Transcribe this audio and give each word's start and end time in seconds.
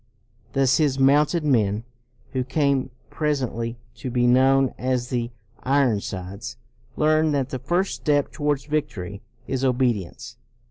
Thus 0.53 0.77
his 0.77 0.97
mounted 0.97 1.43
men, 1.45 1.83
who 2.33 2.43
came 2.43 2.89
presently 3.11 3.77
to 3.97 4.09
be 4.09 4.25
known 4.25 4.73
as 4.79 5.09
the 5.09 5.29
Iron 5.61 5.99
sides, 6.01 6.57
learned 6.95 7.35
that 7.35 7.49
the 7.49 7.59
first 7.59 7.93
step 7.93 8.31
towards 8.31 8.65
victory 8.65 9.21
is 9.45 9.63
obedience. 9.63 10.37